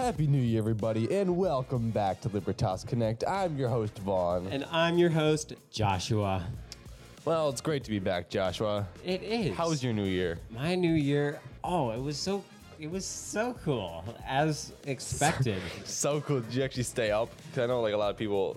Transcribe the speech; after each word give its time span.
Happy 0.00 0.26
New 0.26 0.40
Year, 0.40 0.60
everybody, 0.60 1.14
and 1.14 1.36
welcome 1.36 1.90
back 1.90 2.20
to 2.22 2.28
Libertas 2.30 2.84
Connect. 2.84 3.22
I'm 3.28 3.56
your 3.58 3.68
host, 3.68 3.98
Vaughn. 3.98 4.46
And 4.48 4.64
I'm 4.72 4.96
your 4.96 5.10
host, 5.10 5.52
Joshua. 5.70 6.46
Well, 7.26 7.50
it's 7.50 7.60
great 7.60 7.84
to 7.84 7.90
be 7.90 7.98
back, 7.98 8.30
Joshua. 8.30 8.88
It 9.04 9.22
is. 9.22 9.54
How 9.54 9.68
was 9.68 9.84
your 9.84 9.92
New 9.92 10.06
Year? 10.06 10.38
my 10.50 10.74
new 10.74 10.94
year? 10.94 11.38
Oh, 11.62 11.90
it 11.90 12.00
was 12.00 12.16
so 12.16 12.42
it 12.78 12.90
was 12.90 13.04
so 13.04 13.54
cool 13.62 14.02
as 14.26 14.72
expected. 14.86 15.60
So 15.84 16.22
cool. 16.22 16.40
Did 16.40 16.54
you 16.54 16.62
actually 16.64 16.84
stay 16.84 17.10
up? 17.10 17.28
'Cause 17.54 17.64
I 17.64 17.66
know 17.66 17.82
like 17.82 17.92
a 17.92 17.96
lot 17.98 18.10
of 18.10 18.16
people 18.16 18.56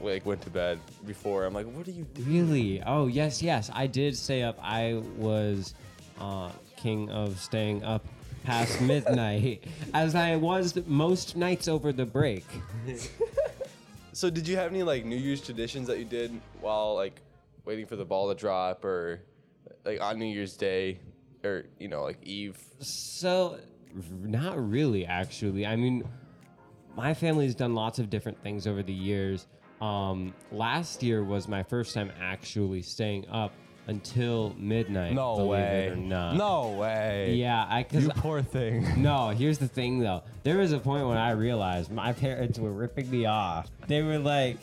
like 0.00 0.24
went 0.24 0.42
to 0.42 0.50
bed 0.50 0.78
before. 1.06 1.44
I'm 1.44 1.54
like, 1.54 1.66
what 1.66 1.88
are 1.88 1.90
you 1.90 2.04
doing? 2.14 2.28
really? 2.48 2.82
Oh, 2.86 3.08
yes, 3.08 3.42
yes. 3.42 3.68
I 3.74 3.88
did 3.88 4.16
stay 4.16 4.42
up. 4.44 4.58
I 4.62 5.02
was 5.18 5.74
uh, 6.20 6.50
king 6.76 7.10
of 7.10 7.40
staying 7.40 7.82
up 7.82 8.04
past 8.44 8.80
midnight 8.80 9.64
as 9.92 10.14
I 10.14 10.36
was 10.36 10.76
most 10.86 11.36
nights 11.36 11.66
over 11.66 11.92
the 11.92 12.06
break. 12.06 12.44
So, 14.14 14.30
did 14.30 14.46
you 14.46 14.56
have 14.56 14.70
any 14.70 14.84
like 14.84 15.04
New 15.04 15.16
Year's 15.16 15.40
traditions 15.40 15.88
that 15.88 15.98
you 15.98 16.04
did 16.04 16.40
while 16.60 16.94
like 16.94 17.20
waiting 17.64 17.84
for 17.84 17.96
the 17.96 18.04
ball 18.04 18.28
to 18.28 18.34
drop, 18.36 18.84
or 18.84 19.20
like 19.84 20.00
on 20.00 20.20
New 20.20 20.26
Year's 20.26 20.56
Day, 20.56 21.00
or 21.42 21.64
you 21.80 21.88
know 21.88 22.04
like 22.04 22.22
Eve? 22.22 22.56
So, 22.78 23.58
not 24.22 24.70
really, 24.70 25.04
actually. 25.04 25.66
I 25.66 25.74
mean, 25.74 26.08
my 26.96 27.12
family's 27.12 27.56
done 27.56 27.74
lots 27.74 27.98
of 27.98 28.08
different 28.08 28.40
things 28.40 28.68
over 28.68 28.84
the 28.84 28.92
years. 28.92 29.48
Um, 29.80 30.32
last 30.52 31.02
year 31.02 31.24
was 31.24 31.48
my 31.48 31.64
first 31.64 31.92
time 31.92 32.12
actually 32.20 32.82
staying 32.82 33.28
up 33.28 33.52
until 33.86 34.54
midnight. 34.58 35.12
No 35.12 35.46
way. 35.46 35.88
It 35.88 35.92
or 35.92 35.96
not. 35.96 36.36
No 36.36 36.70
way. 36.70 37.34
Yeah, 37.34 37.66
I 37.68 37.82
cause 37.82 38.04
You 38.04 38.10
poor 38.10 38.42
thing. 38.42 38.86
no. 39.02 39.28
Here's 39.28 39.58
the 39.58 39.68
thing, 39.68 39.98
though. 39.98 40.22
There 40.42 40.58
was 40.58 40.72
a 40.72 40.78
point 40.78 41.06
when 41.06 41.18
I 41.18 41.30
realized 41.32 41.90
my 41.90 42.12
parents 42.12 42.58
were 42.58 42.72
ripping 42.72 43.10
me 43.10 43.26
off. 43.26 43.70
They 43.86 44.02
were 44.02 44.18
like, 44.18 44.58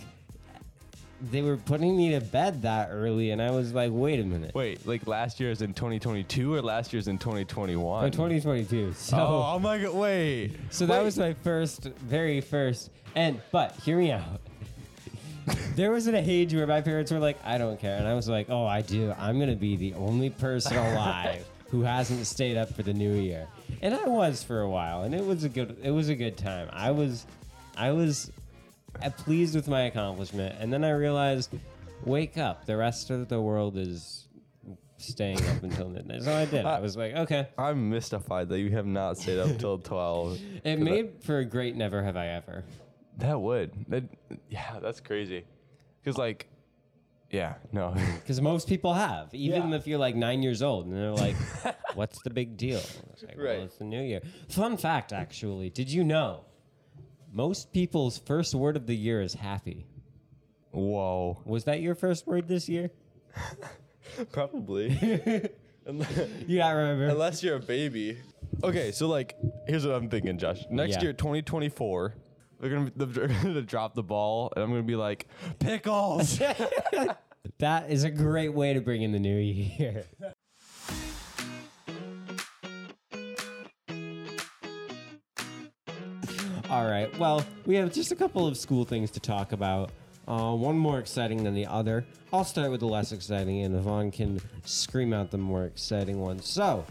they 1.30 1.42
were 1.42 1.58
putting 1.58 1.96
me 1.96 2.12
to 2.12 2.22
bed 2.22 2.64
that 2.64 2.90
early, 2.92 3.32
and 3.32 3.42
I 3.42 3.52
was 3.52 3.74
like, 3.74 3.92
wait 3.94 4.20
a 4.20 4.24
minute. 4.24 4.56
Wait, 4.56 4.88
like 4.88 5.06
last 5.06 5.40
year 5.40 5.50
year's 5.50 5.62
in 5.62 5.74
2022 5.74 6.54
or 6.54 6.62
last 6.62 6.94
year's 6.94 7.08
in 7.08 7.18
2021? 7.18 8.06
Oh, 8.06 8.10
2022. 8.10 8.94
So. 8.94 9.18
Oh, 9.18 9.20
oh 9.20 9.56
I'm 9.56 9.64
like, 9.64 9.82
wait. 9.94 10.56
So 10.70 10.86
that 10.88 11.04
was 11.04 11.18
my 11.20 11.34
first, 11.34 11.84
very 11.84 12.42
first. 12.42 12.90
And 13.16 13.42
but 13.52 13.74
hear 13.74 13.98
me 13.98 14.12
out. 14.12 14.42
There 15.76 15.92
was 15.92 16.08
an 16.08 16.16
age 16.16 16.54
where 16.54 16.68
my 16.68 16.82
parents 16.82 17.12
were 17.12 17.20
like, 17.20 17.38
"I 17.44 17.58
don't 17.58 17.80
care," 17.80 17.98
and 17.98 18.08
I 18.08 18.14
was 18.14 18.28
like, 18.28 18.50
"Oh, 18.50 18.66
I 18.66 18.82
do. 18.82 19.14
I'm 19.18 19.40
gonna 19.40 19.56
be 19.56 19.76
the 19.76 19.94
only 19.94 20.30
person 20.30 20.78
alive 20.78 21.46
who 21.70 21.82
hasn't 21.82 22.26
stayed 22.28 22.58
up 22.58 22.74
for 22.74 22.84
the 22.84 22.94
new 22.94 23.14
year." 23.14 23.48
And 23.82 23.94
I 23.94 24.08
was 24.08 24.44
for 24.44 24.62
a 24.62 24.70
while, 24.70 25.04
and 25.04 25.16
it 25.16 25.26
was 25.26 25.44
a 25.44 25.50
good, 25.50 25.78
it 25.82 25.92
was 25.92 26.10
a 26.10 26.16
good 26.16 26.38
time. 26.38 26.70
I 26.72 26.92
was, 26.92 27.26
I 27.78 27.92
was 27.92 28.32
uh, 29.02 29.10
pleased 29.10 29.56
with 29.56 29.68
my 29.68 29.84
accomplishment, 29.84 30.56
and 30.60 30.72
then 30.72 30.84
I 30.84 30.92
realized, 30.92 31.52
wake 32.06 32.38
up. 32.38 32.66
The 32.66 32.78
rest 32.78 33.10
of 33.10 33.28
the 33.28 33.42
world 33.42 33.78
is 33.78 34.28
staying 34.98 35.44
up 35.48 35.64
until 35.64 35.90
midnight. 35.90 36.24
So 36.24 36.36
I 36.36 36.46
did. 36.46 36.66
I 36.66 36.80
was 36.80 36.96
like, 36.96 37.16
okay. 37.16 37.48
I'm 37.58 37.90
mystified 37.90 38.50
that 38.50 38.60
you 38.60 38.70
have 38.72 38.86
not 38.86 39.18
stayed 39.18 39.40
up 39.40 39.58
till 39.58 39.80
12. 39.80 40.40
It 40.64 40.80
made 40.80 41.12
for 41.22 41.40
a 41.40 41.46
great 41.46 41.76
never 41.76 42.04
have 42.04 42.16
I 42.16 42.28
ever. 42.28 42.64
That 43.22 43.40
would. 43.40 43.72
That, 43.88 44.04
yeah, 44.50 44.80
that's 44.82 45.00
crazy. 45.00 45.46
Because, 46.04 46.18
like, 46.18 46.48
yeah, 47.30 47.54
no. 47.72 47.96
Because 48.22 48.42
most 48.42 48.68
people 48.68 48.94
have, 48.94 49.34
even 49.34 49.70
Yeah. 49.70 49.76
if 49.78 49.88
you're 49.88 50.00
like 50.00 50.16
nine 50.16 50.44
years 50.44 50.62
old, 50.62 50.86
and 50.88 50.96
they're 50.96 51.12
like, 51.12 51.36
"What's 51.96 52.22
the 52.24 52.30
big 52.30 52.58
deal?" 52.58 52.82
It's 53.14 53.24
like, 53.24 53.38
Right. 53.38 53.58
Well, 53.58 53.64
it's 53.66 53.78
the 53.78 53.86
new 53.86 54.02
year. 54.02 54.22
Fun 54.50 54.76
fact, 54.78 55.14
actually, 55.14 55.70
did 55.70 55.90
you 55.90 56.04
know 56.04 56.46
most 57.32 57.72
people's 57.72 58.18
first 58.18 58.54
word 58.54 58.76
of 58.76 58.86
the 58.88 58.96
year 58.96 59.22
is 59.22 59.34
happy? 59.34 59.88
Whoa. 60.72 61.42
Was 61.46 61.64
that 61.66 61.82
your 61.82 61.96
first 61.96 62.28
word 62.28 62.48
this 62.48 62.68
year? 62.70 62.92
Probably. 64.32 64.88
unless, 65.86 66.18
You 66.48 66.58
gotta 66.58 66.76
remember. 66.78 67.08
unless 67.10 67.44
you're 67.44 67.56
a 67.58 67.60
baby. 67.60 68.18
Okay, 68.64 68.92
so, 68.92 69.08
like, 69.08 69.36
here's 69.68 69.86
what 69.86 69.96
I'm 69.96 70.10
thinking, 70.10 70.38
Josh. 70.38 70.64
Next 70.70 70.96
Yeah. 70.96 71.02
year, 71.04 71.14
2024, 71.14 72.16
they're 72.62 72.70
going 72.70 72.92
to 72.98 73.06
they're 73.06 73.28
gonna 73.28 73.62
drop 73.62 73.96
the 73.96 74.04
ball, 74.04 74.54
and 74.56 74.64
I'm 74.64 74.70
going 74.70 74.84
to 74.84 74.88
be 74.88 74.96
like, 74.96 75.28
pickles. 75.60 76.40
That 77.58 77.90
is 77.90 78.04
a 78.04 78.10
great 78.10 78.54
way 78.54 78.74
to 78.74 78.82
bring 78.82 79.02
in 79.02 79.12
the 79.12 79.20
new 79.20 79.38
year. 79.38 80.06
All 86.70 86.86
right. 86.86 87.16
Well, 87.20 87.46
we 87.66 87.76
have 87.76 87.92
just 87.92 88.12
a 88.12 88.16
couple 88.16 88.48
of 88.48 88.58
school 88.58 88.86
things 88.86 89.12
to 89.12 89.20
talk 89.20 89.52
about. 89.52 89.92
Uh, 90.28 90.56
one 90.56 90.78
more 90.78 91.00
exciting 91.00 91.44
than 91.44 91.54
the 91.54 91.66
other. 91.66 92.06
I'll 92.32 92.46
start 92.46 92.72
with 92.72 92.80
the 92.80 92.88
less 92.88 93.12
exciting, 93.12 93.62
and 93.64 93.80
Vaughn 93.82 94.10
can 94.12 94.40
scream 94.64 95.14
out 95.14 95.32
the 95.32 95.38
more 95.38 95.66
exciting 95.66 96.20
one. 96.22 96.40
So, 96.40 96.86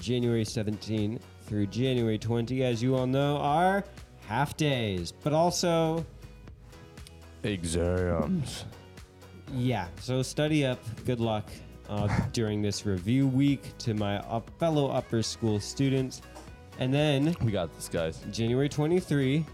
January 0.00 0.44
17 0.44 1.20
through 1.42 1.66
January 1.66 2.18
20, 2.18 2.64
as 2.64 2.82
you 2.82 2.96
all 2.96 3.06
know, 3.06 3.36
are 3.36 3.84
half 4.30 4.56
days, 4.56 5.10
but 5.10 5.32
also 5.32 6.06
Exams. 7.42 8.64
Yeah, 9.52 9.88
so 10.00 10.22
study 10.22 10.64
up. 10.64 10.78
Good 11.04 11.18
luck 11.18 11.50
uh, 11.88 12.06
during 12.32 12.62
this 12.62 12.86
review 12.86 13.26
week 13.26 13.76
to 13.78 13.92
my 13.92 14.18
up 14.18 14.48
fellow 14.60 14.88
upper 14.88 15.22
school 15.22 15.58
students. 15.58 16.22
And 16.78 16.94
then 16.94 17.34
We 17.42 17.50
got 17.50 17.74
this, 17.74 17.88
guys. 17.88 18.22
January 18.30 18.68
23. 18.68 19.44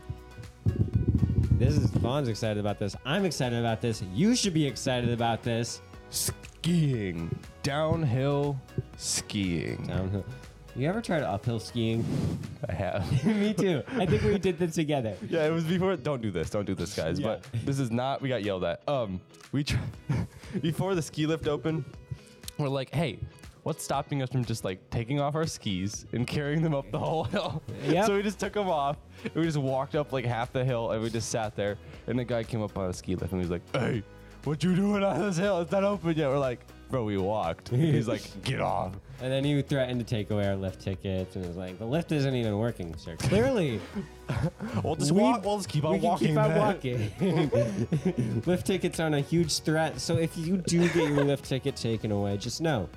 This 1.53 1.79
is 1.79 1.87
Vaughn's 1.91 2.29
excited 2.29 2.59
about 2.59 2.79
this. 2.79 2.95
I'm 3.07 3.25
excited 3.25 3.59
about 3.59 3.81
this. 3.81 4.03
You 4.13 4.37
should 4.37 4.53
be 4.53 4.67
excited 4.67 5.09
about 5.11 5.43
this. 5.43 5.81
Skiing. 6.11 7.35
Downhill 7.63 8.61
skiing. 8.99 9.83
Downhill. 9.87 10.25
You 10.77 10.87
ever 10.87 11.01
tried 11.01 11.23
uphill 11.23 11.59
skiing? 11.59 12.05
I 12.69 12.73
have. 12.75 13.25
Me 13.27 13.55
too. 13.55 13.83
I 13.89 14.07
think 14.07 14.23
we 14.23 14.39
did 14.39 14.59
this 14.59 14.75
together. 14.75 15.17
Yeah, 15.29 15.47
it 15.47 15.51
was 15.53 15.65
before. 15.65 15.97
Don't 15.97 16.21
do 16.21 16.31
this. 16.31 16.51
Don't 16.51 16.65
do 16.65 16.75
this, 16.75 16.95
guys. 16.97 17.21
Yeah. 17.21 17.27
But 17.27 17.47
this 17.65 17.79
is 17.79 17.91
not. 17.91 18.21
We 18.21 18.29
got 18.29 18.43
yelled 18.43 18.65
at. 18.65 18.83
Um, 18.89 19.21
we 19.53 19.65
tr- 19.65 19.77
before 20.61 20.95
the 20.95 21.03
ski 21.03 21.27
lift 21.27 21.47
opened, 21.47 21.85
we're 22.59 22.69
like, 22.69 22.93
hey, 22.93 23.19
what's 23.63 23.85
stopping 23.85 24.23
us 24.23 24.31
from 24.31 24.45
just 24.45 24.65
like 24.65 24.79
taking 24.91 25.21
off 25.21 25.35
our 25.35 25.47
skis 25.47 26.07
and 26.13 26.27
carrying 26.27 26.63
them 26.63 26.75
up 26.75 26.91
the 26.91 26.99
whole 26.99 27.25
hill? 27.25 27.63
Yep. 27.85 28.07
So 28.07 28.17
we 28.17 28.23
just 28.23 28.41
took 28.41 28.55
them 28.55 28.69
off. 28.69 28.97
And 29.25 29.35
we 29.35 29.45
just 29.45 29.59
walked 29.59 29.95
up 29.95 30.13
like 30.13 30.25
half 30.25 30.53
the 30.53 30.65
hill, 30.65 30.91
and 30.91 31.03
we 31.03 31.11
just 31.11 31.29
sat 31.31 31.55
there. 31.55 31.79
And 32.07 32.19
the 32.19 32.25
guy 32.25 32.43
came 32.43 32.63
up 32.63 32.77
on 32.77 32.91
a 32.91 32.93
ski 32.93 33.15
lift, 33.15 33.33
and 33.33 33.41
he 33.41 33.49
was 33.49 33.51
like, 33.51 33.63
hey, 33.77 34.03
what 34.47 34.63
you 34.65 34.75
doing 34.75 35.03
on 35.03 35.21
this 35.21 35.37
hill? 35.37 35.61
It's 35.61 35.73
not 35.73 35.85
open 35.85 36.17
yet. 36.17 36.29
We're 36.29 36.39
like, 36.39 36.61
bro, 36.91 37.05
we 37.05 37.19
walked. 37.19 37.69
He's 37.71 38.09
like, 38.09 38.23
get 38.45 38.61
off. 38.61 38.93
And 39.23 39.33
then 39.33 39.45
he 39.45 39.61
threatened 39.63 39.99
to 40.01 40.05
take 40.07 40.31
away 40.31 40.47
our 40.47 40.57
lift 40.57 40.81
tickets, 40.83 41.37
and 41.37 41.45
it 41.45 41.49
was 41.49 41.57
like, 41.57 41.79
the 41.79 41.87
lift 41.87 42.13
isn't 42.13 42.35
even 42.35 42.59
working, 42.59 42.95
sir. 42.99 43.17
Clearly, 43.17 43.81
We'll 44.85 44.95
just 44.97 45.13
We- 45.13 45.23
walk. 45.23 45.45
We'll 45.45 45.57
just 45.57 45.69
keep 45.71 45.85
on 45.85 45.93
we 45.95 45.99
walking. 46.01 46.29
keep 46.29 46.37
on 46.39 46.51
then." 46.51 47.11
walking. 47.21 48.43
lift 48.47 48.67
tickets 48.67 49.01
aren't 49.01 49.15
a 49.15 49.21
huge 49.21 49.61
threat, 49.61 49.99
so 50.01 50.17
if 50.19 50.37
you 50.37 50.59
do 50.59 50.81
get 50.89 51.09
your 51.09 51.25
lift 51.25 51.45
ticket 51.47 51.77
taken 51.77 52.13
away, 52.13 52.37
just 52.37 52.61
know 52.61 52.89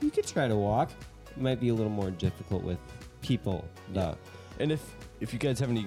you 0.00 0.10
could 0.10 0.26
try 0.26 0.46
to 0.46 0.54
walk. 0.56 0.90
It 1.30 1.40
might 1.42 1.58
be 1.60 1.70
a 1.70 1.74
little 1.74 1.90
more 1.90 2.10
difficult 2.12 2.62
with 2.62 2.78
people, 3.20 3.64
though. 3.92 4.16
And 4.60 4.70
if 4.70 4.80
if 5.20 5.32
you 5.32 5.38
guys 5.40 5.58
have 5.58 5.70
any 5.70 5.86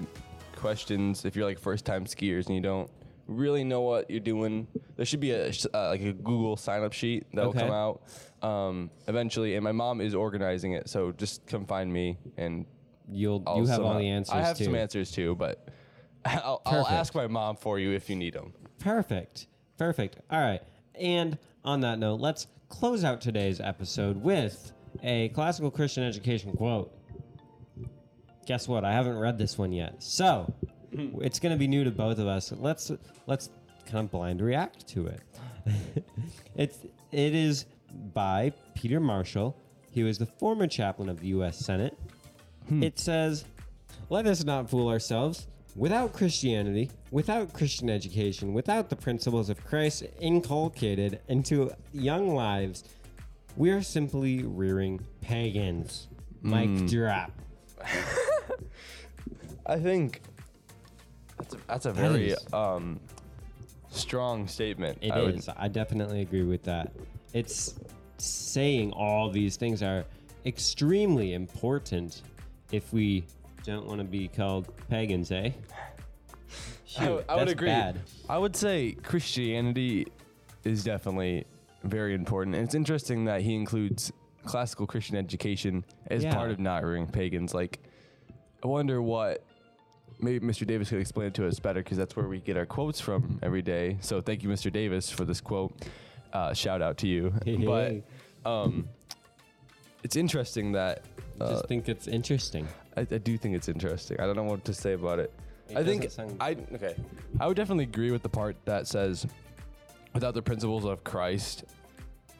questions, 0.56 1.24
if 1.24 1.34
you're 1.34 1.46
like 1.46 1.58
first 1.58 1.86
time 1.86 2.04
skiers 2.04 2.46
and 2.46 2.54
you 2.56 2.60
don't 2.60 2.90
really 3.28 3.62
know 3.62 3.82
what 3.82 4.10
you're 4.10 4.18
doing, 4.20 4.66
there 4.96 5.06
should 5.06 5.20
be 5.20 5.30
a 5.30 5.48
uh, 5.74 5.88
like 5.90 6.00
a 6.02 6.12
Google 6.12 6.56
sign 6.56 6.82
up 6.82 6.92
sheet 6.92 7.24
that 7.34 7.42
will 7.42 7.50
Okay. 7.50 7.60
come 7.60 7.70
out 7.70 8.02
um, 8.42 8.90
eventually. 9.06 9.54
And 9.54 9.62
my 9.62 9.72
mom 9.72 10.00
is 10.00 10.14
organizing 10.14 10.72
it, 10.72 10.88
so 10.88 11.12
just 11.12 11.46
come 11.46 11.64
find 11.66 11.92
me 11.92 12.18
and 12.36 12.66
You'll 13.10 13.42
I'll 13.46 13.58
you 13.58 13.66
have 13.66 13.80
all 13.80 13.86
somehow- 13.86 13.98
the 14.00 14.08
answers 14.08 14.34
I 14.34 14.40
have 14.42 14.58
too. 14.58 14.64
some 14.64 14.74
answers 14.74 15.10
too, 15.10 15.34
but 15.36 15.66
I'll, 16.24 16.60
I'll 16.66 16.72
Perfect. 16.84 16.90
ask 16.92 17.14
my 17.14 17.26
mom 17.26 17.56
for 17.56 17.78
you 17.78 17.92
if 17.92 18.10
you 18.10 18.16
need 18.16 18.34
them. 18.34 18.52
Perfect. 18.80 19.46
Perfect. 19.78 20.18
All 20.30 20.40
right. 20.40 20.60
And 20.94 21.38
on 21.64 21.80
that 21.82 21.98
note, 21.98 22.20
let's 22.20 22.48
close 22.68 23.04
out 23.04 23.20
today's 23.22 23.60
episode 23.60 24.22
with 24.22 24.72
a 25.02 25.28
classical 25.30 25.70
Christian 25.70 26.02
education 26.02 26.52
quote. 26.52 26.92
Guess 28.46 28.68
what? 28.68 28.84
I 28.84 28.92
haven't 28.92 29.16
read 29.18 29.38
this 29.38 29.56
one 29.58 29.72
yet. 29.72 30.02
So, 30.02 30.52
it's 31.20 31.38
going 31.38 31.52
to 31.52 31.58
be 31.58 31.68
new 31.68 31.84
to 31.84 31.90
both 31.90 32.18
of 32.18 32.26
us. 32.26 32.52
Let's 32.52 32.90
let's 33.26 33.50
kind 33.86 34.04
of 34.04 34.10
blind 34.10 34.40
react 34.40 34.86
to 34.88 35.06
it. 35.06 35.22
it's 36.56 36.78
it 37.12 37.34
is 37.34 37.66
by 38.12 38.52
Peter 38.74 39.00
Marshall. 39.00 39.56
He 39.90 40.02
was 40.02 40.18
the 40.18 40.26
former 40.26 40.66
chaplain 40.66 41.08
of 41.08 41.20
the 41.20 41.28
US 41.28 41.58
Senate. 41.58 41.98
Hmm. 42.68 42.82
It 42.82 42.98
says, 42.98 43.44
"Let 44.10 44.26
us 44.26 44.44
not 44.44 44.68
fool 44.68 44.88
ourselves. 44.88 45.46
Without 45.76 46.12
Christianity, 46.12 46.90
without 47.12 47.52
Christian 47.52 47.88
education, 47.88 48.52
without 48.52 48.88
the 48.90 48.96
principles 48.96 49.48
of 49.48 49.64
Christ 49.64 50.02
inculcated 50.20 51.20
into 51.28 51.70
young 51.92 52.34
lives, 52.34 52.84
we 53.56 53.70
are 53.70 53.82
simply 53.82 54.42
rearing 54.42 55.00
pagans." 55.20 56.08
Mic 56.40 56.68
hmm. 56.68 56.86
drop. 56.86 57.32
I 59.66 59.78
think 59.78 60.22
that's 61.50 61.54
a, 61.54 61.66
that's 61.66 61.86
a 61.86 61.92
That 61.92 62.10
very 62.10 62.30
is- 62.30 62.52
um, 62.52 63.00
strong 63.90 64.46
statement. 64.48 64.98
It 65.00 65.10
I 65.12 65.22
would- 65.22 65.44
I 65.56 65.68
definitely 65.68 66.20
agree 66.22 66.42
with 66.44 66.62
that. 66.64 66.92
It's 67.32 67.74
saying 68.18 68.92
all 68.92 69.30
these 69.30 69.56
things 69.56 69.82
are 69.82 70.04
extremely 70.44 71.34
important 71.34 72.22
if 72.72 72.92
we 72.92 73.24
don't 73.64 73.86
want 73.86 73.98
to 74.00 74.04
be 74.04 74.28
called 74.28 74.68
pagans, 74.88 75.30
eh? 75.30 75.50
I, 76.98 77.06
I 77.06 77.10
would 77.10 77.24
that's 77.28 77.52
agree. 77.52 77.68
Bad. 77.68 78.00
I 78.28 78.38
would 78.38 78.56
say 78.56 78.92
Christianity 78.92 80.06
is 80.64 80.82
definitely 80.84 81.44
very 81.84 82.14
important. 82.14 82.56
And 82.56 82.64
it's 82.64 82.74
interesting 82.74 83.24
that 83.26 83.42
he 83.42 83.54
includes 83.54 84.10
classical 84.44 84.86
Christian 84.86 85.16
education 85.16 85.84
as 86.08 86.24
Yeah. 86.24 86.34
part 86.34 86.50
of 86.50 86.58
not 86.58 86.82
rearing 86.82 87.06
pagans. 87.06 87.54
Like, 87.54 87.78
I 88.64 88.66
wonder 88.66 89.00
what 89.02 89.44
maybe 90.20 90.44
Mr. 90.46 90.66
Davis 90.66 90.90
could 90.90 91.00
explain 91.00 91.28
it 91.28 91.34
to 91.34 91.46
us 91.46 91.58
better 91.60 91.82
because 91.82 91.98
that's 91.98 92.16
where 92.16 92.26
we 92.26 92.40
get 92.40 92.56
our 92.56 92.66
quotes 92.66 93.00
from 93.00 93.38
every 93.42 93.62
day. 93.62 93.96
So 94.00 94.20
thank 94.20 94.42
you, 94.42 94.48
Mr. 94.48 94.72
Davis, 94.72 95.10
for 95.10 95.24
this 95.24 95.40
quote. 95.40 95.72
Uh, 96.32 96.52
shout 96.52 96.82
out 96.82 96.98
to 96.98 97.06
you. 97.08 97.32
but 97.64 98.02
um, 98.44 98.88
it's 100.02 100.16
interesting 100.16 100.72
that 100.72 101.04
I 101.40 101.44
uh, 101.44 101.50
just 101.52 101.66
think 101.66 101.88
it's 101.88 102.06
interesting. 102.08 102.66
I, 102.96 103.00
I 103.00 103.04
do 103.18 103.38
think 103.38 103.54
it's 103.54 103.68
interesting. 103.68 104.20
I 104.20 104.26
don't 104.26 104.36
know 104.36 104.42
what 104.44 104.64
to 104.66 104.74
say 104.74 104.92
about 104.92 105.18
it. 105.18 105.32
It 105.68 105.76
I 105.76 105.84
think 105.84 106.06
I 106.40 106.56
okay. 106.74 106.94
I 107.40 107.46
would 107.46 107.56
definitely 107.56 107.84
agree 107.84 108.10
with 108.10 108.22
the 108.22 108.28
part 108.28 108.56
that 108.64 108.86
says, 108.86 109.26
without 110.14 110.34
the 110.34 110.42
principles 110.42 110.84
of 110.84 111.04
Christ 111.04 111.64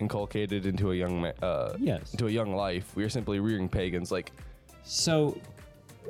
inculcated 0.00 0.64
into 0.66 0.92
a 0.92 0.94
young 0.94 1.20
ma- 1.20 1.32
uh, 1.46 1.76
Yes. 1.78 2.12
into 2.12 2.26
a 2.26 2.31
young 2.31 2.54
life, 2.54 2.94
we 2.96 3.04
are 3.04 3.08
simply 3.08 3.40
rearing 3.40 3.69
pagans. 3.69 4.10
Like 4.12 4.32
So, 4.82 5.38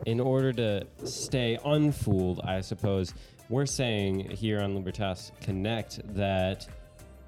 in 0.06 0.20
order 0.20 0.52
to 0.52 0.86
stay 1.04 1.58
unfooled, 1.64 2.40
I 2.44 2.60
suppose, 2.60 3.14
we're 3.48 3.66
saying 3.66 4.30
here 4.30 4.60
on 4.60 4.74
Libertas 4.74 5.32
Connect 5.40 6.00
that 6.14 6.66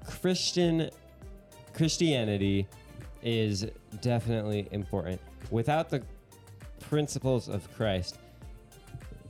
Christian 0.07 0.89
Christianity 1.73 2.67
is 3.23 3.65
definitely 4.01 4.67
important. 4.71 5.19
Without 5.49 5.89
the 5.89 6.03
principles 6.79 7.47
of 7.47 7.71
Christ, 7.75 8.19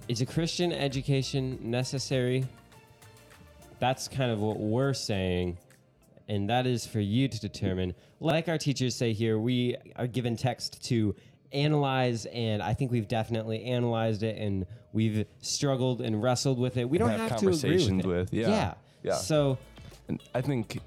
is 0.08 0.22
a 0.22 0.26
Christian 0.26 0.72
education 0.74 1.58
necessary? 1.62 2.46
That's 3.80 4.08
kind 4.08 4.32
of 4.32 4.40
what 4.40 4.60
we're 4.60 4.94
saying, 4.94 5.58
and 6.28 6.50
that 6.50 6.68
is 6.68 6.86
for 6.86 7.00
you 7.00 7.28
to 7.28 7.40
determine. 7.40 7.94
Like 8.20 8.50
our 8.50 8.58
teachers 8.58 8.96
say 8.96 9.14
here, 9.14 9.40
we 9.40 9.76
are 9.96 10.08
given 10.08 10.36
text 10.36 10.84
to 10.86 11.16
analyze, 11.54 12.26
and 12.28 12.62
I 12.62 12.74
think 12.74 12.92
we've 12.92 13.08
definitely 13.08 13.64
analyzed 13.66 14.24
it, 14.24 14.38
and 14.38 14.66
we've 14.94 15.26
struggled 15.42 16.02
and 16.02 16.22
wrestled 16.22 16.60
with 16.60 16.78
it. 16.78 16.90
We 16.90 16.98
don't 16.98 17.10
have 17.10 17.20
have, 17.20 17.30
to 17.30 17.36
agree 17.36 17.52
conversations 17.52 18.06
with, 18.06 18.32
with, 18.32 18.34
yeah, 18.34 18.50
yeah, 18.50 18.74
yeah. 19.04 19.16
So 19.16 19.58
and 20.08 20.22
I 20.36 20.42
think 20.42 20.80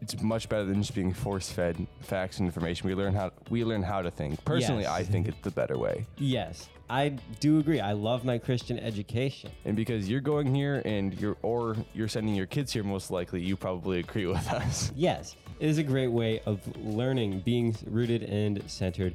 it's 0.00 0.20
much 0.22 0.48
better 0.48 0.64
than 0.64 0.80
just 0.80 0.94
being 0.94 1.12
force 1.12 1.50
fed 1.50 1.86
facts 2.00 2.38
and 2.38 2.46
information. 2.46 2.88
We 2.88 2.94
learn 2.94 3.14
how 3.14 3.32
we 3.50 3.64
learn 3.64 3.82
how 3.82 4.02
to 4.02 4.10
think. 4.10 4.42
Personally, 4.44 4.82
Yes. 4.84 4.92
I 4.92 5.02
think 5.04 5.28
it's 5.28 5.40
the 5.42 5.50
better 5.50 5.78
way. 5.78 6.06
yes, 6.16 6.68
I 6.88 7.10
do 7.38 7.58
agree. 7.58 7.80
I 7.80 7.92
love 7.92 8.24
my 8.24 8.38
Christian 8.38 8.78
education. 8.78 9.50
And 9.64 9.76
because 9.76 10.08
you're 10.08 10.20
going 10.20 10.52
here 10.54 10.82
and 10.84 11.18
you're 11.20 11.36
or 11.42 11.76
you're 11.92 12.08
sending 12.08 12.34
your 12.34 12.46
kids 12.46 12.72
here 12.72 12.82
most 12.82 13.10
likely, 13.10 13.42
you 13.42 13.56
probably 13.56 14.00
agree 14.00 14.26
with 14.26 14.50
us. 14.50 14.90
Yes, 14.96 15.36
it 15.60 15.68
is 15.68 15.78
a 15.78 15.82
great 15.82 16.08
way 16.08 16.40
of 16.46 16.60
learning, 16.78 17.40
being 17.40 17.76
rooted 17.86 18.22
and 18.22 18.62
centered 18.68 19.14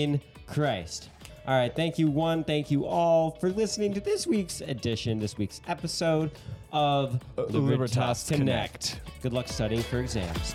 in 0.00 0.20
Christ. 0.46 1.08
All 1.46 1.54
right, 1.58 1.74
thank 1.74 1.98
you, 1.98 2.10
Vaughn. 2.10 2.44
Thank 2.44 2.70
you 2.70 2.86
all 2.86 3.32
for 3.32 3.50
listening 3.50 3.92
to 3.94 4.00
this 4.00 4.26
week's 4.26 4.60
edition, 4.60 5.18
this 5.18 5.36
week's 5.36 5.60
episode 5.66 6.30
of 6.72 7.20
Uh, 7.36 7.46
the 7.46 7.58
Libertas 7.58 8.28
Connect. 8.28 9.00
Good 9.22 9.32
luck 9.32 9.48
studying 9.48 9.82
for 9.82 9.98
exams. 9.98 10.54